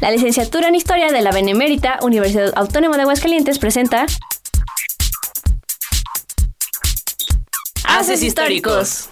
[0.00, 4.06] La licenciatura en Historia de la Benemérita Universidad Autónoma de Aguascalientes presenta
[7.82, 9.08] Haces Históricos.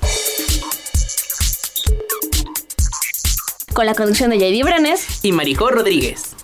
[3.74, 4.62] Con la conducción de J.D.
[4.62, 6.35] Branes y Maricó Rodríguez.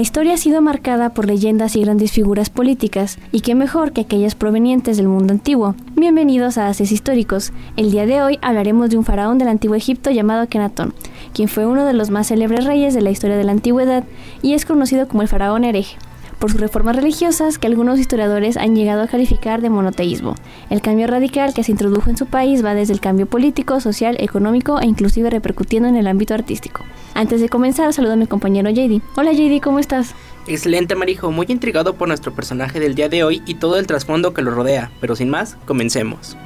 [0.00, 4.00] La historia ha sido marcada por leyendas y grandes figuras políticas, y qué mejor que
[4.00, 5.74] aquellas provenientes del mundo antiguo.
[5.94, 7.52] Bienvenidos a Haces Históricos.
[7.76, 10.94] El día de hoy hablaremos de un faraón del antiguo Egipto llamado Akenatón,
[11.34, 14.04] quien fue uno de los más célebres reyes de la historia de la antigüedad
[14.40, 15.98] y es conocido como el faraón hereje
[16.40, 20.34] por sus reformas religiosas que algunos historiadores han llegado a calificar de monoteísmo.
[20.70, 24.16] El cambio radical que se introdujo en su país va desde el cambio político, social,
[24.18, 26.82] económico e inclusive repercutiendo en el ámbito artístico.
[27.14, 29.02] Antes de comenzar, saludo a mi compañero JD.
[29.16, 30.14] Hola JD, ¿cómo estás?
[30.46, 34.32] Excelente Marijo, muy intrigado por nuestro personaje del día de hoy y todo el trasfondo
[34.32, 36.36] que lo rodea, pero sin más, comencemos.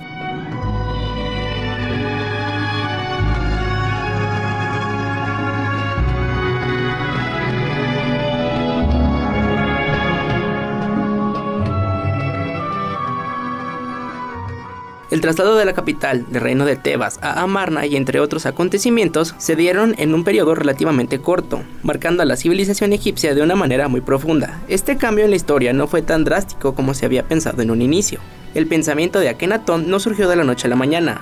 [15.15, 19.37] El traslado de la capital del reino de Tebas a Amarna y entre otros acontecimientos
[19.39, 23.87] se dieron en un periodo relativamente corto, marcando a la civilización egipcia de una manera
[23.87, 24.61] muy profunda.
[24.67, 27.81] Este cambio en la historia no fue tan drástico como se había pensado en un
[27.81, 28.19] inicio.
[28.55, 31.21] El pensamiento de Akenatón no surgió de la noche a la mañana.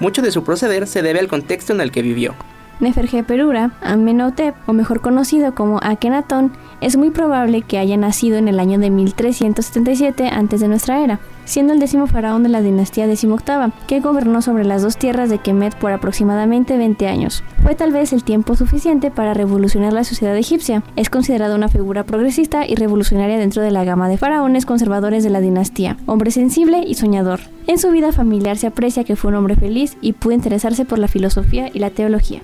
[0.00, 2.34] Mucho de su proceder se debe al contexto en el que vivió.
[2.80, 6.52] Neferjeperura, Amenhotep, o mejor conocido como Akenatón,
[6.86, 11.18] es muy probable que haya nacido en el año de 1377 antes de nuestra era,
[11.44, 15.38] siendo el décimo faraón de la dinastía decimoctava, que gobernó sobre las dos tierras de
[15.38, 17.42] Kemet por aproximadamente 20 años.
[17.64, 20.84] Fue tal vez el tiempo suficiente para revolucionar la sociedad egipcia.
[20.94, 25.30] Es considerado una figura progresista y revolucionaria dentro de la gama de faraones conservadores de
[25.30, 27.40] la dinastía, hombre sensible y soñador.
[27.66, 31.00] En su vida familiar se aprecia que fue un hombre feliz y pudo interesarse por
[31.00, 32.42] la filosofía y la teología.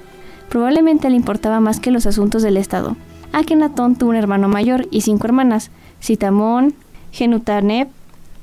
[0.49, 2.97] Probablemente le importaba más que los asuntos del Estado.
[3.33, 5.71] Akenatón tuvo un hermano mayor y cinco hermanas,
[6.01, 6.75] Citamón,
[7.13, 7.89] Genutanep,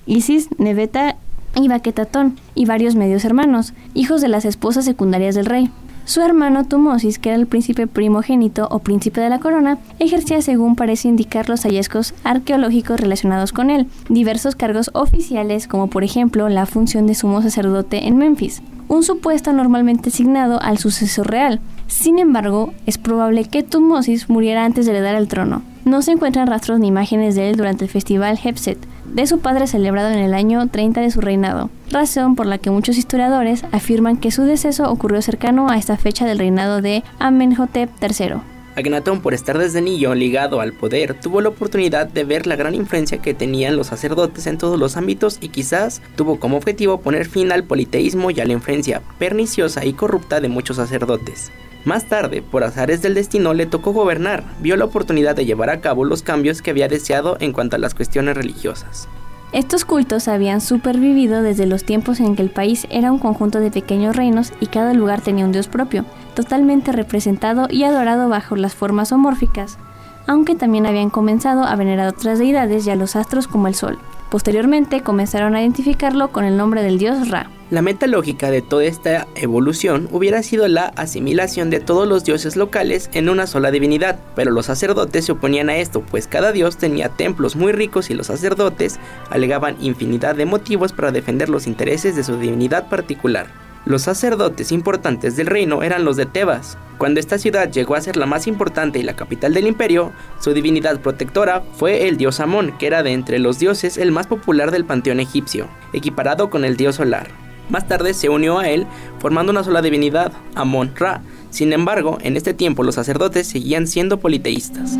[0.05, 1.15] Isis, Nebeta
[1.55, 5.71] y Baquetatón, y varios medios hermanos, hijos de las esposas secundarias del rey.
[6.05, 10.75] Su hermano Tumosis, que era el príncipe primogénito o príncipe de la corona, ejercía, según
[10.75, 16.65] parece indicar los hallazgos arqueológicos relacionados con él, diversos cargos oficiales, como por ejemplo la
[16.65, 21.59] función de sumo sacerdote en Memphis, un supuesto normalmente asignado al sucesor real.
[21.89, 25.63] Sin embargo, es probable que Tumosis muriera antes de heredar el trono.
[25.85, 29.65] No se encuentran rastros ni imágenes de él durante el festival Hepset, de su padre
[29.65, 34.17] celebrado en el año 30 de su reinado, razón por la que muchos historiadores afirman
[34.17, 38.35] que su deceso ocurrió cercano a esta fecha del reinado de Amenhotep III.
[38.75, 42.75] Agnatón, por estar desde niño ligado al poder, tuvo la oportunidad de ver la gran
[42.75, 47.27] influencia que tenían los sacerdotes en todos los ámbitos y quizás tuvo como objetivo poner
[47.27, 51.51] fin al politeísmo y a la influencia perniciosa y corrupta de muchos sacerdotes.
[51.85, 55.79] Más tarde, por azares del destino, le tocó gobernar, vio la oportunidad de llevar a
[55.79, 59.07] cabo los cambios que había deseado en cuanto a las cuestiones religiosas.
[59.51, 63.71] Estos cultos habían supervivido desde los tiempos en que el país era un conjunto de
[63.71, 68.75] pequeños reinos y cada lugar tenía un dios propio, totalmente representado y adorado bajo las
[68.75, 69.79] formas homórficas,
[70.27, 73.97] aunque también habían comenzado a venerar otras deidades y a los astros como el sol.
[74.29, 77.49] Posteriormente comenzaron a identificarlo con el nombre del dios Ra.
[77.71, 82.55] La meta lógica de toda esta evolución hubiera sido la asimilación de todos los dioses
[82.55, 86.77] locales en una sola divinidad, pero los sacerdotes se oponían a esto, pues cada dios
[86.77, 92.15] tenía templos muy ricos y los sacerdotes alegaban infinidad de motivos para defender los intereses
[92.15, 93.68] de su divinidad particular.
[93.89, 96.77] Los sacerdotes importantes del reino eran los de Tebas.
[96.99, 100.53] Cuando esta ciudad llegó a ser la más importante y la capital del imperio, su
[100.53, 104.69] divinidad protectora fue el dios Amón, que era de entre los dioses el más popular
[104.69, 107.29] del panteón egipcio, equiparado con el dios solar.
[107.69, 108.85] Más tarde se unió a él
[109.17, 111.23] formando una sola divinidad, Amón-Ra.
[111.49, 114.99] Sin embargo, en este tiempo los sacerdotes seguían siendo politeístas.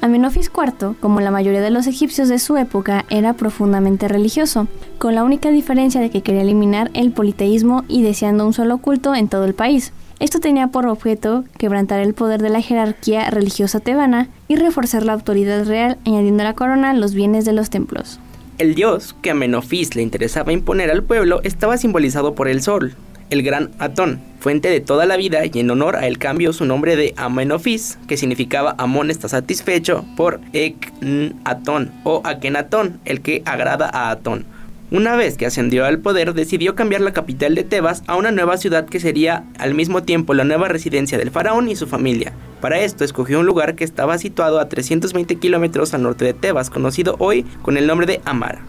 [0.00, 4.68] Amenofis IV, como la mayoría de los egipcios de su época, era profundamente religioso,
[4.98, 9.14] con la única diferencia de que quería eliminar el politeísmo y deseando un solo culto
[9.16, 9.92] en todo el país.
[10.20, 15.14] Esto tenía por objeto quebrantar el poder de la jerarquía religiosa tebana y reforzar la
[15.14, 18.20] autoridad real, añadiendo a la corona los bienes de los templos.
[18.58, 22.94] El dios que a Menofis le interesaba imponer al pueblo estaba simbolizado por el sol,
[23.30, 26.64] el Gran Atón, fuente de toda la vida y en honor a él cambió su
[26.64, 33.90] nombre de Amenofis, que significaba Amón está satisfecho, por Eknatón o Akenatón, el que agrada
[33.92, 34.46] a Atón.
[34.90, 38.56] Una vez que ascendió al poder, decidió cambiar la capital de Tebas a una nueva
[38.56, 42.32] ciudad que sería al mismo tiempo la nueva residencia del faraón y su familia.
[42.62, 46.70] Para esto escogió un lugar que estaba situado a 320 kilómetros al norte de Tebas,
[46.70, 48.62] conocido hoy con el nombre de Amara.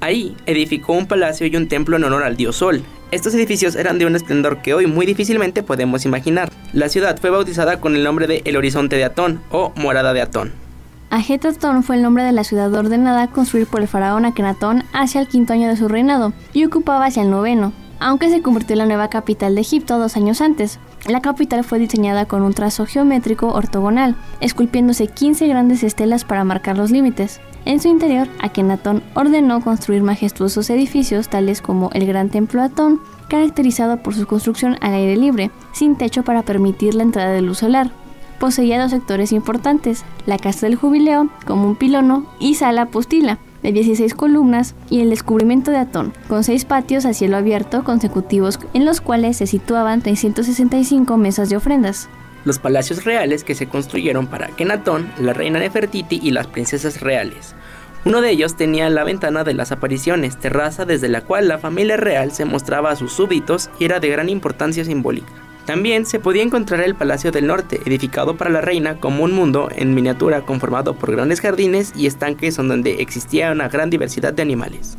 [0.00, 2.82] Ahí edificó un palacio y un templo en honor al dios Sol.
[3.10, 6.48] Estos edificios eran de un esplendor que hoy muy difícilmente podemos imaginar.
[6.72, 10.20] La ciudad fue bautizada con el nombre de El Horizonte de Atón o Morada de
[10.20, 10.52] Atón.
[11.10, 15.20] Ajetatón fue el nombre de la ciudad ordenada a construir por el faraón Akenatón hacia
[15.20, 18.78] el quinto año de su reinado y ocupaba hacia el noveno, aunque se convirtió en
[18.78, 20.78] la nueva capital de Egipto dos años antes.
[21.08, 26.78] La capital fue diseñada con un trazo geométrico ortogonal, esculpiéndose 15 grandes estelas para marcar
[26.78, 27.40] los límites.
[27.64, 33.98] En su interior, Akenatón ordenó construir majestuosos edificios tales como el Gran Templo Atón, caracterizado
[33.98, 37.90] por su construcción al aire libre, sin techo para permitir la entrada de luz solar.
[38.38, 43.72] Poseía dos sectores importantes, la Casa del Jubileo, como un pilono, y Sala Postila, de
[43.72, 48.86] 16 columnas, y el descubrimiento de Atón, con seis patios a cielo abierto consecutivos en
[48.86, 52.08] los cuales se situaban 365 mesas de ofrendas.
[52.44, 57.54] Los palacios reales que se construyeron para Akenatón, la reina Nefertiti y las princesas reales.
[58.06, 61.98] Uno de ellos tenía la ventana de las apariciones, terraza desde la cual la familia
[61.98, 65.30] real se mostraba a sus súbditos y era de gran importancia simbólica.
[65.66, 69.68] También se podía encontrar el Palacio del Norte, edificado para la reina como un mundo
[69.76, 74.96] en miniatura conformado por grandes jardines y estanques donde existía una gran diversidad de animales.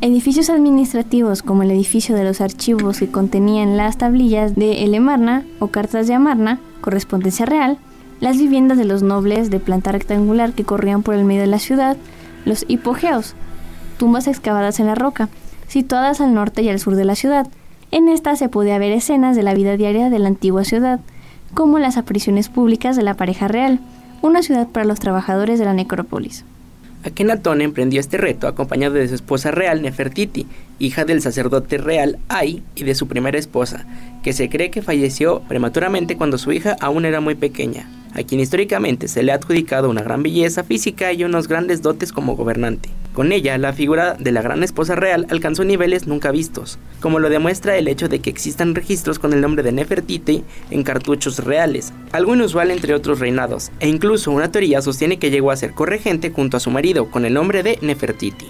[0.00, 5.68] Edificios administrativos como el edificio de los archivos que contenían las tablillas de Elemarna o
[5.68, 7.78] cartas de Amarna, correspondencia real,
[8.20, 11.58] las viviendas de los nobles de planta rectangular que corrían por el medio de la
[11.58, 11.96] ciudad,
[12.44, 13.34] los hipogeos,
[13.98, 15.30] tumbas excavadas en la roca,
[15.66, 17.48] situadas al norte y al sur de la ciudad.
[17.90, 21.00] En estas se podía ver escenas de la vida diaria de la antigua ciudad,
[21.54, 23.80] como las apariciones públicas de la pareja real,
[24.22, 26.44] una ciudad para los trabajadores de la necrópolis.
[27.04, 30.46] Akenatón emprendió este reto acompañado de su esposa real Nefertiti,
[30.78, 33.86] hija del sacerdote real Ai y de su primera esposa,
[34.22, 37.88] que se cree que falleció prematuramente cuando su hija aún era muy pequeña,
[38.18, 42.12] a quien históricamente se le ha adjudicado una gran belleza física y unos grandes dotes
[42.12, 42.90] como gobernante.
[43.14, 47.30] Con ella, la figura de la gran esposa real alcanzó niveles nunca vistos, como lo
[47.30, 51.92] demuestra el hecho de que existan registros con el nombre de Nefertiti en cartuchos reales,
[52.12, 56.30] algo inusual entre otros reinados, e incluso una teoría sostiene que llegó a ser corregente
[56.30, 58.46] junto a su marido con el nombre de Nefertiti.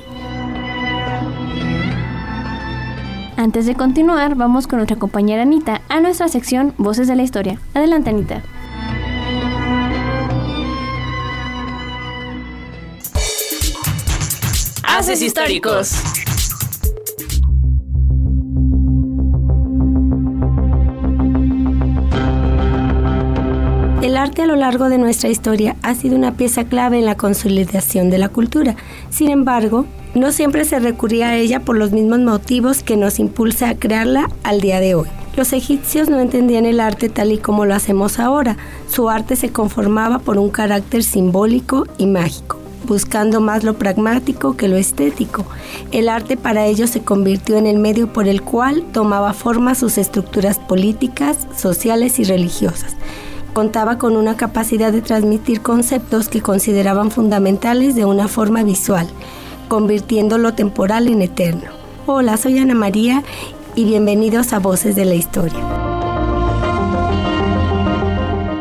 [3.39, 7.61] Antes de continuar, vamos con nuestra compañera Anita a nuestra sección Voces de la Historia.
[7.73, 8.43] Adelante, Anita.
[14.99, 15.93] Haces históricos.
[24.03, 27.17] El arte a lo largo de nuestra historia ha sido una pieza clave en la
[27.17, 28.75] consolidación de la cultura.
[29.09, 29.87] Sin embargo,
[30.17, 34.29] no siempre se recurría a ella por los mismos motivos que nos impulsa a crearla
[34.43, 35.07] al día de hoy.
[35.37, 38.57] Los egipcios no entendían el arte tal y como lo hacemos ahora.
[38.91, 42.58] Su arte se conformaba por un carácter simbólico y mágico
[42.89, 45.45] buscando más lo pragmático que lo estético.
[45.93, 49.99] El arte para ellos se convirtió en el medio por el cual tomaba forma sus
[49.99, 52.97] estructuras políticas, sociales y religiosas.
[53.53, 59.07] Contaba con una capacidad de transmitir conceptos que consideraban fundamentales de una forma visual,
[59.69, 61.71] convirtiendo lo temporal en eterno.
[62.07, 63.23] Hola, soy Ana María
[63.75, 65.78] y bienvenidos a Voces de la Historia.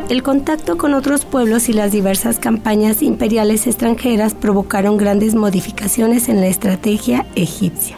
[0.09, 6.39] El contacto con otros pueblos y las diversas campañas imperiales extranjeras provocaron grandes modificaciones en
[6.39, 7.97] la estrategia egipcia.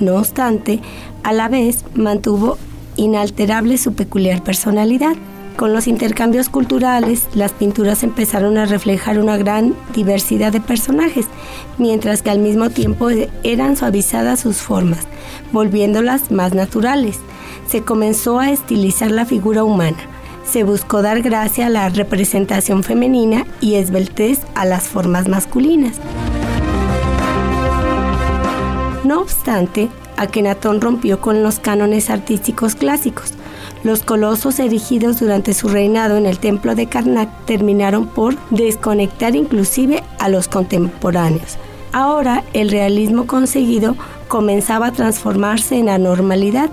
[0.00, 0.80] No obstante,
[1.22, 2.56] a la vez mantuvo
[2.96, 5.14] inalterable su peculiar personalidad.
[5.56, 11.26] Con los intercambios culturales, las pinturas empezaron a reflejar una gran diversidad de personajes,
[11.76, 13.10] mientras que al mismo tiempo
[13.42, 15.06] eran suavizadas sus formas,
[15.52, 17.18] volviéndolas más naturales.
[17.68, 19.98] Se comenzó a estilizar la figura humana,
[20.44, 25.96] se buscó dar gracia a la representación femenina y esbeltez a las formas masculinas.
[29.04, 33.34] No obstante, Akenatón rompió con los cánones artísticos clásicos.
[33.82, 40.04] Los colosos erigidos durante su reinado en el templo de Karnak terminaron por desconectar inclusive
[40.18, 41.58] a los contemporáneos.
[41.92, 43.96] Ahora el realismo conseguido
[44.32, 46.70] comenzaba a transformarse en anormalidad.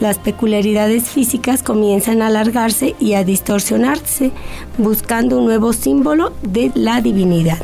[0.00, 4.30] Las peculiaridades físicas comienzan a alargarse y a distorsionarse,
[4.78, 7.58] buscando un nuevo símbolo de la divinidad.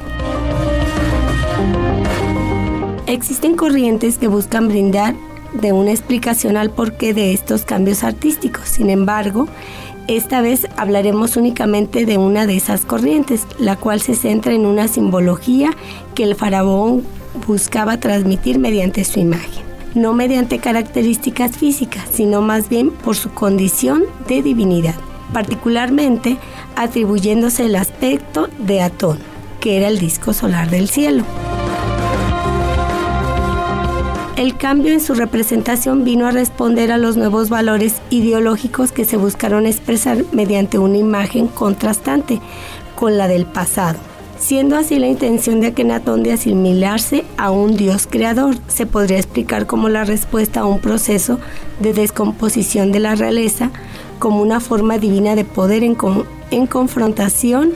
[3.06, 5.14] Existen corrientes que buscan brindar
[5.54, 8.68] de una explicación al porqué de estos cambios artísticos.
[8.68, 9.48] Sin embargo,
[10.08, 14.88] esta vez hablaremos únicamente de una de esas corrientes, la cual se centra en una
[14.88, 15.70] simbología
[16.14, 17.02] que el faraón
[17.38, 19.64] buscaba transmitir mediante su imagen,
[19.94, 24.94] no mediante características físicas, sino más bien por su condición de divinidad,
[25.32, 26.36] particularmente
[26.76, 29.18] atribuyéndose el aspecto de Atón,
[29.60, 31.24] que era el disco solar del cielo.
[34.38, 39.16] El cambio en su representación vino a responder a los nuevos valores ideológicos que se
[39.16, 42.40] buscaron expresar mediante una imagen contrastante
[42.94, 43.98] con la del pasado,
[44.38, 48.56] siendo así la intención de Akenatón de asimilarse a un dios creador.
[48.68, 51.38] Se podría explicar como la respuesta a un proceso
[51.80, 53.70] de descomposición de la realeza
[54.18, 55.96] como una forma divina de poder en,
[56.50, 57.72] en confrontación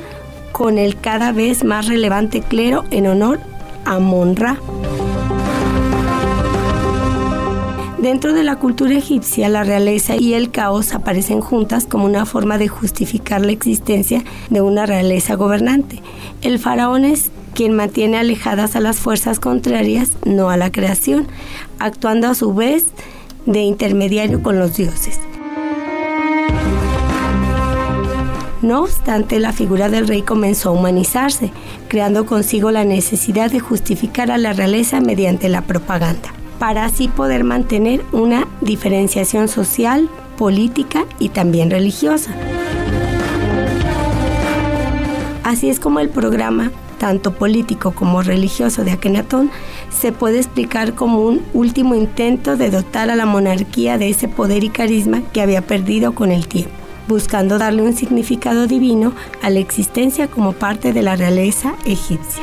[0.52, 3.40] con el cada vez más relevante clero en honor
[3.84, 4.58] a Monra.
[8.02, 12.58] Dentro de la cultura egipcia, la realeza y el caos aparecen juntas como una forma
[12.58, 16.02] de justificar la existencia de una realeza gobernante.
[16.40, 21.28] El faraón es quien mantiene alejadas a las fuerzas contrarias, no a la creación,
[21.78, 22.86] actuando a su vez
[23.46, 25.20] de intermediario con los dioses.
[28.62, 31.52] No obstante, la figura del rey comenzó a humanizarse,
[31.86, 37.42] creando consigo la necesidad de justificar a la realeza mediante la propaganda para así poder
[37.42, 42.30] mantener una diferenciación social, política y también religiosa.
[45.42, 49.50] Así es como el programa, tanto político como religioso de Akenatón,
[49.90, 54.62] se puede explicar como un último intento de dotar a la monarquía de ese poder
[54.62, 56.76] y carisma que había perdido con el tiempo,
[57.08, 62.40] buscando darle un significado divino a la existencia como parte de la realeza egipcia.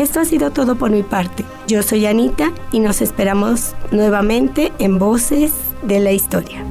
[0.00, 1.44] Esto ha sido todo por mi parte.
[1.68, 5.52] Yo soy Anita y nos esperamos nuevamente en Voces
[5.82, 6.64] de la Historia.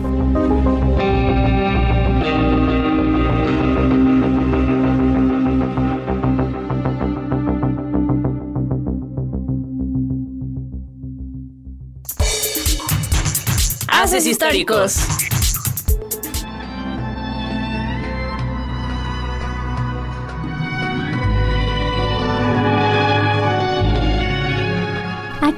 [13.90, 15.29] Haces históricos.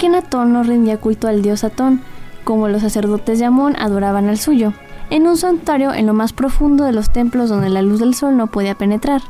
[0.02, 2.02] Akenatón no rendía culto al dios Atón,
[2.44, 4.74] como los sacerdotes de Amón adoraban al suyo,
[5.12, 8.36] en un santuario en lo más profundo de los templos donde la luz del sol
[8.36, 9.22] no podía penetrar.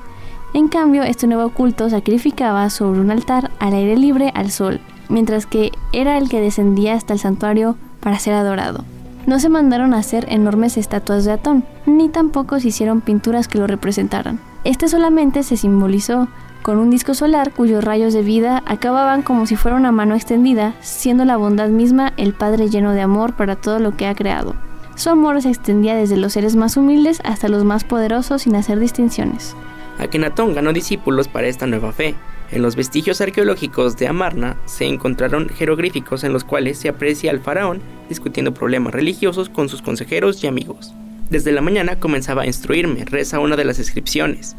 [0.53, 5.45] En cambio, este nuevo culto sacrificaba sobre un altar al aire libre al sol, mientras
[5.45, 8.85] que era el que descendía hasta el santuario para ser adorado.
[9.27, 13.57] No se mandaron a hacer enormes estatuas de Atón, ni tampoco se hicieron pinturas que
[13.57, 14.39] lo representaran.
[14.63, 16.29] Este solamente se simbolizó
[16.61, 20.75] con un disco solar cuyos rayos de vida acababan como si fuera una mano extendida,
[20.81, 24.55] siendo la bondad misma el Padre lleno de amor para todo lo que ha creado.
[24.95, 28.79] Su amor se extendía desde los seres más humildes hasta los más poderosos sin hacer
[28.79, 29.55] distinciones.
[29.97, 32.15] Akenatón ganó discípulos para esta nueva fe.
[32.51, 37.39] En los vestigios arqueológicos de Amarna se encontraron jeroglíficos en los cuales se aprecia al
[37.39, 40.93] faraón discutiendo problemas religiosos con sus consejeros y amigos.
[41.29, 44.57] Desde la mañana comenzaba a instruirme, reza una de las inscripciones.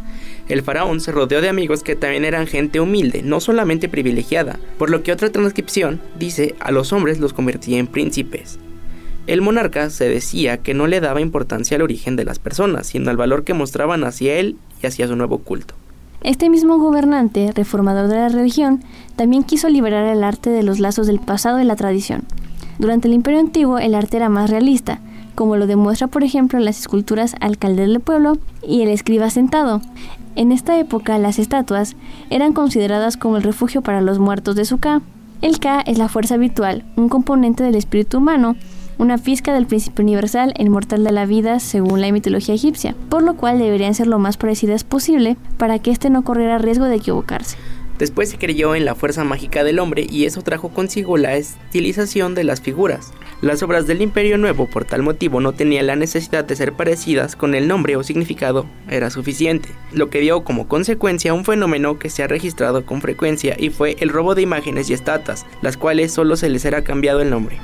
[0.48, 4.90] El faraón se rodeó de amigos que también eran gente humilde, no solamente privilegiada, por
[4.90, 8.58] lo que otra transcripción dice a los hombres los convertía en príncipes.
[9.26, 13.08] El monarca se decía que no le daba importancia al origen de las personas, sino
[13.10, 15.74] al valor que mostraban hacia él y hacia su nuevo culto.
[16.22, 18.82] Este mismo gobernante, reformador de la religión,
[19.14, 22.22] también quiso liberar el arte de los lazos del pasado y la tradición.
[22.78, 25.00] Durante el Imperio Antiguo el arte era más realista,
[25.34, 29.80] como lo demuestra por ejemplo las esculturas Alcalde del Pueblo y el Escriba Sentado.
[30.36, 31.96] En esta época las estatuas
[32.30, 35.02] eran consideradas como el refugio para los muertos de su Ka.
[35.42, 38.56] El Ka es la fuerza habitual, un componente del espíritu humano,
[38.98, 43.22] una pizca del principio universal e inmortal de la vida según la mitología egipcia, por
[43.22, 46.96] lo cual deberían ser lo más parecidas posible para que éste no corriera riesgo de
[46.96, 47.56] equivocarse.
[47.98, 52.34] Después se creyó en la fuerza mágica del hombre y eso trajo consigo la estilización
[52.34, 53.12] de las figuras.
[53.42, 57.34] Las obras del Imperio Nuevo por tal motivo no tenían la necesidad de ser parecidas
[57.34, 62.08] con el nombre o significado, era suficiente, lo que dio como consecuencia un fenómeno que
[62.08, 66.12] se ha registrado con frecuencia y fue el robo de imágenes y estatuas, las cuales
[66.12, 67.58] solo se les era cambiado el nombre.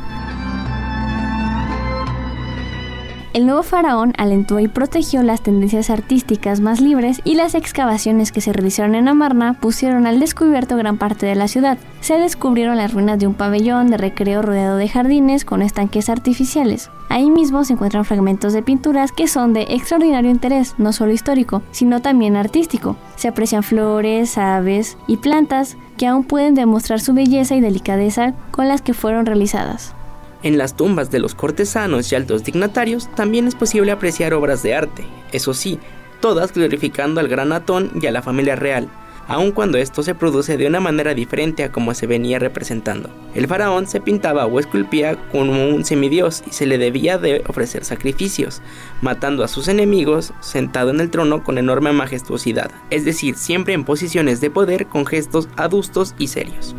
[3.35, 8.40] El nuevo faraón alentó y protegió las tendencias artísticas más libres y las excavaciones que
[8.40, 11.76] se realizaron en Amarna pusieron al descubierto gran parte de la ciudad.
[12.00, 16.90] Se descubrieron las ruinas de un pabellón de recreo rodeado de jardines con estanques artificiales.
[17.11, 21.62] Ahí mismo se encuentran fragmentos de pinturas que son de extraordinario interés, no solo histórico,
[21.70, 22.97] sino también artístico.
[23.16, 28.68] Se aprecian flores, aves y plantas, que aún pueden demostrar su belleza y delicadeza con
[28.68, 29.94] las que fueron realizadas.
[30.42, 34.75] En las tumbas de los cortesanos y altos dignatarios también es posible apreciar obras de
[34.75, 35.80] arte, eso sí,
[36.21, 38.88] todas glorificando al gran Atón y a la familia real,
[39.28, 43.11] aun cuando esto se produce de una manera diferente a como se venía representando.
[43.35, 47.85] El faraón se pintaba o esculpía como un semidios y se le debía de ofrecer
[47.85, 48.62] sacrificios,
[49.02, 53.85] matando a sus enemigos sentado en el trono con enorme majestuosidad, es decir, siempre en
[53.85, 56.75] posiciones de poder con gestos adustos y serios.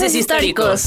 [0.00, 0.86] Históricos.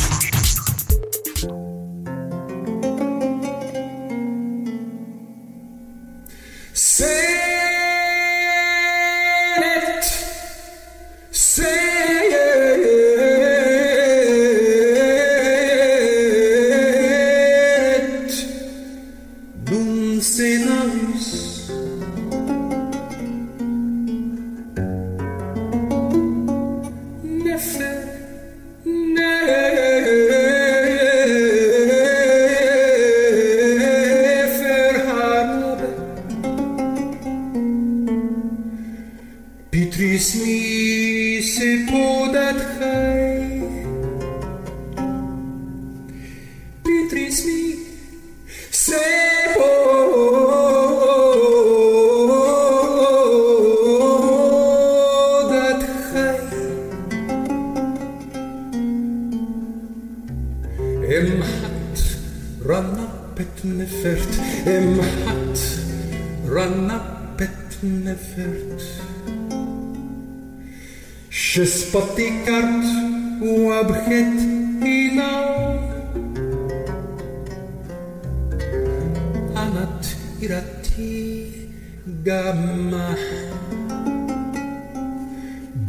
[82.07, 83.15] gamah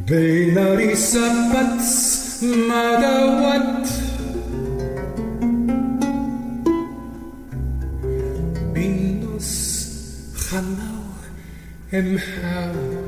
[0.09, 1.83] بين رسبت
[2.69, 3.89] ما دوت
[8.75, 9.89] بالنص
[10.35, 11.05] خناو
[11.93, 13.04] امحاو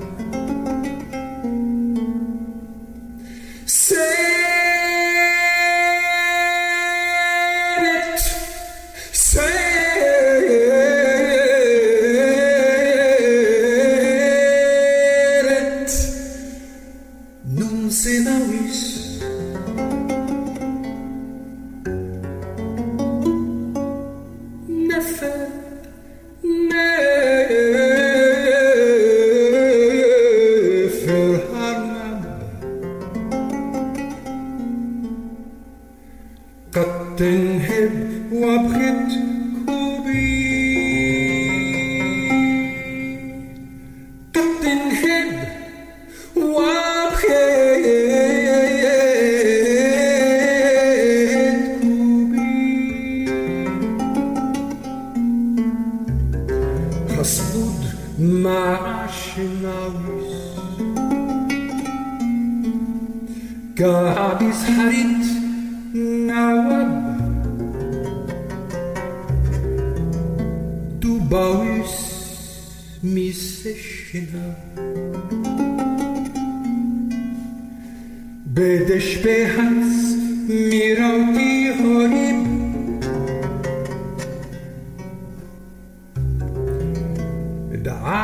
[36.77, 37.93] Kattenheb,
[38.31, 39.36] Wabrit,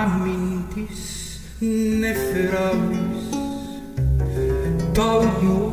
[0.03, 1.41] αμήν της
[1.99, 3.29] νεφράμις
[4.93, 5.72] τα ουιό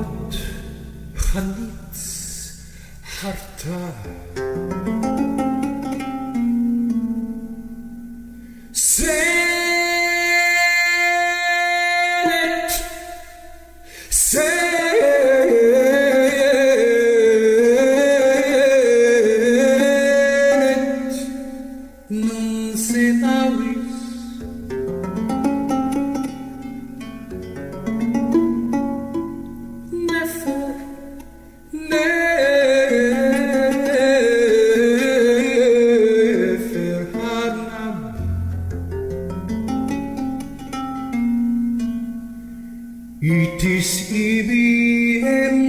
[43.21, 45.59] It is EBM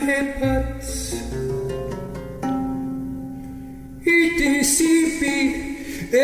[0.00, 0.80] hepat.
[4.00, 6.16] It is EBM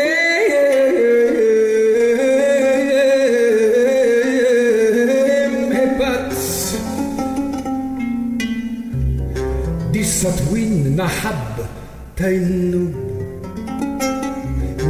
[5.77, 6.33] hepat.
[9.93, 11.53] تسطوين نحب
[12.17, 12.93] تينب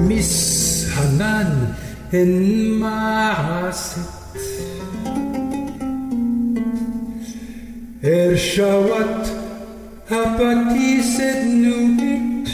[0.07, 1.51] مس هنان
[2.13, 4.16] المعاسد
[8.57, 9.29] Jawat
[10.09, 12.49] hapatiset nudit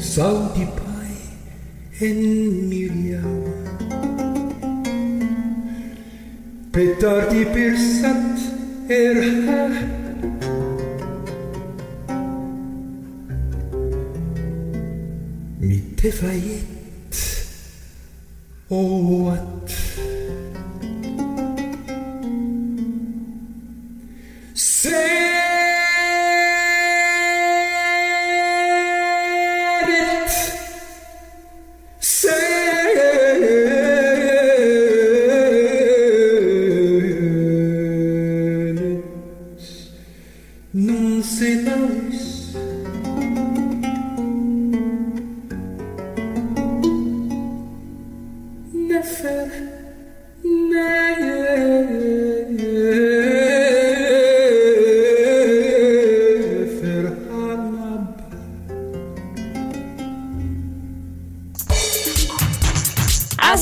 [0.00, 1.12] Saudi pai
[2.08, 2.20] en
[2.72, 3.36] miliau
[6.72, 8.40] Petardi persat
[8.88, 9.68] erha.
[15.60, 16.72] Mitefayet
[18.74, 19.81] Oh, what?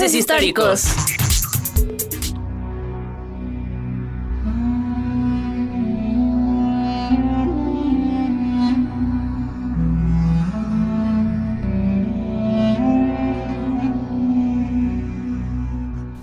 [0.00, 0.86] Históricos.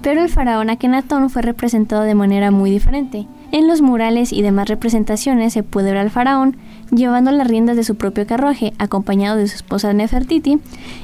[0.02, 3.28] Pero el faraón Akenatón fue representado de manera muy diferente.
[3.52, 6.58] En los murales y demás representaciones se puede ver al faraón
[6.92, 10.58] llevando las riendas de su propio carruaje, acompañado de su esposa Nefertiti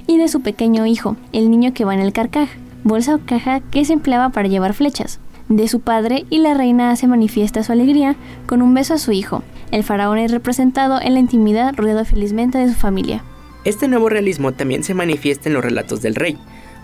[0.07, 2.49] y de su pequeño hijo, el niño que va en el carcaj,
[2.83, 5.19] bolsa o caja que se empleaba para llevar flechas,
[5.49, 8.15] de su padre y la reina hace manifiesta su alegría
[8.45, 9.43] con un beso a su hijo.
[9.71, 13.23] El faraón es representado en la intimidad rodeado felizmente de su familia.
[13.65, 16.37] Este nuevo realismo también se manifiesta en los relatos del rey.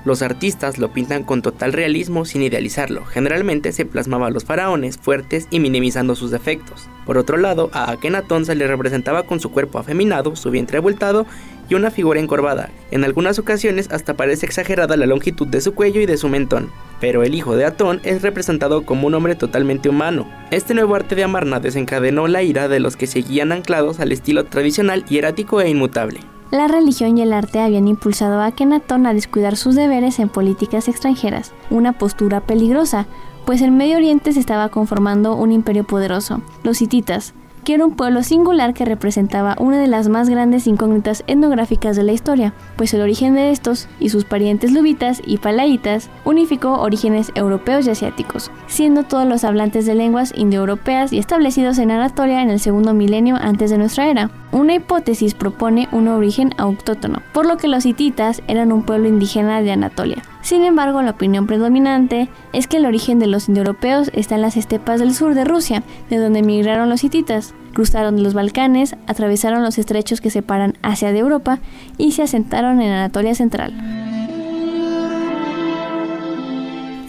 [0.05, 3.03] Los artistas lo pintan con total realismo sin idealizarlo.
[3.05, 6.87] Generalmente se plasmaba a los faraones fuertes y minimizando sus defectos.
[7.05, 11.25] Por otro lado, a Akenatón se le representaba con su cuerpo afeminado, su vientre abultado
[11.69, 12.69] y una figura encorvada.
[12.91, 16.71] En algunas ocasiones hasta parece exagerada la longitud de su cuello y de su mentón.
[16.99, 20.27] Pero el hijo de Atón es representado como un hombre totalmente humano.
[20.51, 24.45] Este nuevo arte de Amarna desencadenó la ira de los que seguían anclados al estilo
[24.45, 26.19] tradicional, hierático e inmutable.
[26.51, 30.87] La religión y el arte habían impulsado a Akenatón a descuidar sus deberes en políticas
[30.87, 33.05] extranjeras, una postura peligrosa,
[33.45, 37.95] pues en Medio Oriente se estaba conformando un imperio poderoso, los hititas, que era un
[37.95, 42.93] pueblo singular que representaba una de las más grandes incógnitas etnográficas de la historia, pues
[42.93, 48.51] el origen de estos y sus parientes lubitas y palaitas unificó orígenes europeos y asiáticos,
[48.67, 53.35] siendo todos los hablantes de lenguas indoeuropeas y establecidos en Anatolia en el segundo milenio
[53.35, 54.31] antes de nuestra era.
[54.51, 59.61] Una hipótesis propone un origen autóctono, por lo que los hititas eran un pueblo indígena
[59.61, 60.23] de Anatolia.
[60.41, 64.57] Sin embargo, la opinión predominante es que el origen de los indoeuropeos está en las
[64.57, 67.53] estepas del sur de Rusia, de donde emigraron los hititas.
[67.73, 71.59] Cruzaron los Balcanes, atravesaron los estrechos que separan Asia de Europa
[71.97, 73.73] y se asentaron en Anatolia Central.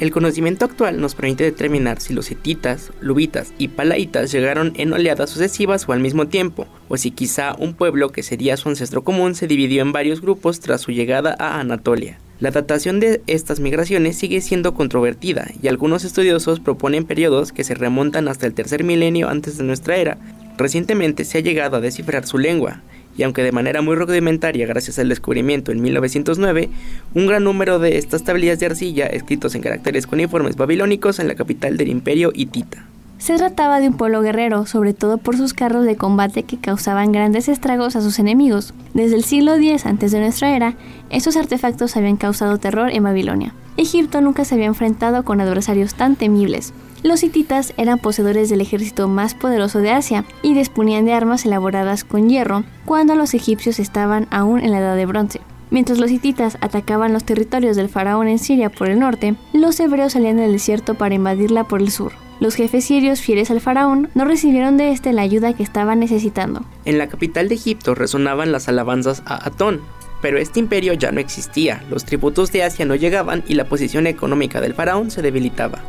[0.00, 5.28] El conocimiento actual nos permite determinar si los hititas, lubitas y palaitas llegaron en oleadas
[5.28, 9.34] sucesivas o al mismo tiempo, o si quizá un pueblo que sería su ancestro común
[9.34, 12.18] se dividió en varios grupos tras su llegada a Anatolia.
[12.40, 17.74] La datación de estas migraciones sigue siendo controvertida y algunos estudiosos proponen periodos que se
[17.74, 20.16] remontan hasta el tercer milenio antes de nuestra era.
[20.56, 22.80] Recientemente se ha llegado a descifrar su lengua,
[23.14, 26.70] y aunque de manera muy rudimentaria gracias al descubrimiento en 1909,
[27.12, 31.34] un gran número de estas tablillas de arcilla escritos en caracteres cuneiformes babilónicos en la
[31.34, 32.89] capital del imperio hitita.
[33.20, 37.12] Se trataba de un pueblo guerrero, sobre todo por sus carros de combate que causaban
[37.12, 38.72] grandes estragos a sus enemigos.
[38.94, 40.74] Desde el siglo X antes de nuestra era,
[41.10, 43.54] estos artefactos habían causado terror en Babilonia.
[43.76, 46.72] Egipto nunca se había enfrentado con adversarios tan temibles.
[47.02, 52.04] Los hititas eran poseedores del ejército más poderoso de Asia y disponían de armas elaboradas
[52.04, 55.42] con hierro cuando los egipcios estaban aún en la edad de bronce.
[55.68, 60.14] Mientras los hititas atacaban los territorios del faraón en Siria por el norte, los hebreos
[60.14, 62.12] salían del desierto para invadirla por el sur.
[62.40, 66.64] Los jefes sirios fieles al faraón no recibieron de este la ayuda que estaban necesitando.
[66.86, 69.82] En la capital de Egipto resonaban las alabanzas a Atón,
[70.22, 74.06] pero este imperio ya no existía, los tributos de Asia no llegaban y la posición
[74.06, 75.80] económica del faraón se debilitaba.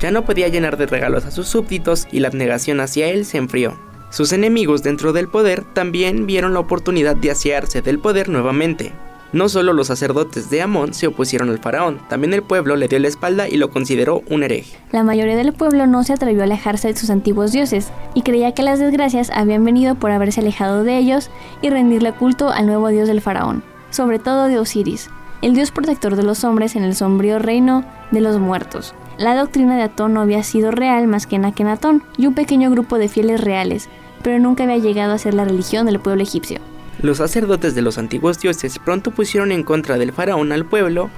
[0.00, 3.36] Ya no podía llenar de regalos a sus súbditos y la abnegación hacia él se
[3.36, 3.78] enfrió.
[4.08, 8.92] Sus enemigos dentro del poder también vieron la oportunidad de asearse del poder nuevamente.
[9.34, 13.00] No solo los sacerdotes de Amón se opusieron al faraón, también el pueblo le dio
[13.00, 14.78] la espalda y lo consideró un hereje.
[14.92, 18.52] La mayoría del pueblo no se atrevió a alejarse de sus antiguos dioses y creía
[18.52, 21.30] que las desgracias habían venido por haberse alejado de ellos
[21.62, 25.10] y rendirle culto al nuevo dios del faraón, sobre todo de Osiris,
[25.42, 28.94] el dios protector de los hombres en el sombrío reino de los muertos.
[29.18, 32.70] La doctrina de Atón no había sido real más que en Akenatón y un pequeño
[32.70, 33.88] grupo de fieles reales,
[34.22, 36.60] pero nunca había llegado a ser la religión del pueblo egipcio.
[37.04, 41.10] Los sacerdotes de los antiguos dioses pronto pusieron en contra del faraón al pueblo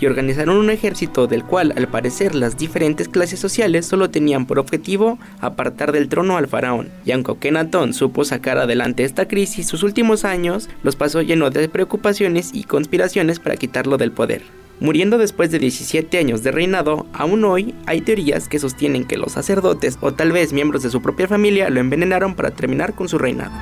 [0.00, 4.58] y organizaron un ejército del cual al parecer las diferentes clases sociales solo tenían por
[4.58, 6.88] objetivo apartar del trono al faraón.
[7.04, 11.68] Y aunque Okenatón supo sacar adelante esta crisis, sus últimos años los pasó lleno de
[11.68, 14.40] preocupaciones y conspiraciones para quitarlo del poder.
[14.80, 19.32] Muriendo después de 17 años de reinado, aún hoy hay teorías que sostienen que los
[19.32, 23.18] sacerdotes o tal vez miembros de su propia familia lo envenenaron para terminar con su
[23.18, 23.52] reinado.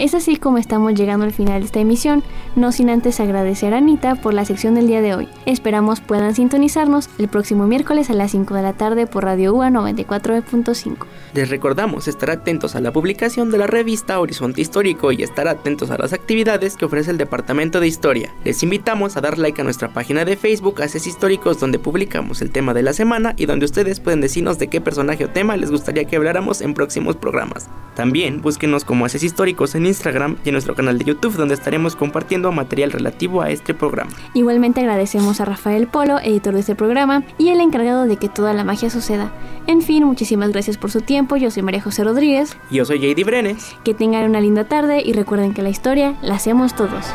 [0.00, 2.22] Es así como estamos llegando al final de esta emisión,
[2.56, 5.28] no sin antes agradecer a Anita por la sección del día de hoy.
[5.46, 9.70] Esperamos puedan sintonizarnos el próximo miércoles a las 5 de la tarde por Radio UA
[9.70, 11.06] 94.5.
[11.34, 15.90] Les recordamos estar atentos a la publicación de la revista Horizonte Histórico y estar atentos
[15.90, 18.34] a las actividades que ofrece el Departamento de Historia.
[18.44, 22.50] Les invitamos a dar like a nuestra página de Facebook Haces Históricos donde publicamos el
[22.50, 25.70] tema de la semana y donde ustedes pueden decirnos de qué personaje o tema les
[25.70, 27.68] gustaría que habláramos en próximos programas.
[27.94, 31.96] También búsquenos como Haces Históricos en Instagram y en nuestro canal de YouTube donde estaremos
[32.40, 34.10] compartiendo material relativo a este programa.
[34.34, 38.52] Igualmente agradecemos a Rafael Polo, editor de este programa, y el encargado de que toda
[38.52, 39.32] la magia suceda.
[39.66, 41.36] En fin, muchísimas gracias por su tiempo.
[41.36, 42.56] Yo soy María José Rodríguez.
[42.70, 43.76] Yo soy JD Brenes.
[43.84, 47.06] Que tengan una linda tarde y recuerden que la historia la hacemos todos.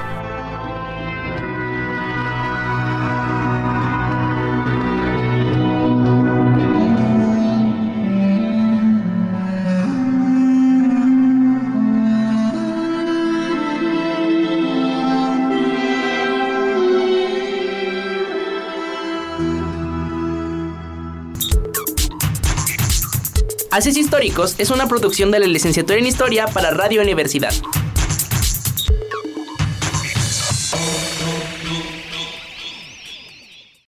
[23.75, 27.51] Haces Históricos es una producción de la licenciatura en Historia para Radio Universidad.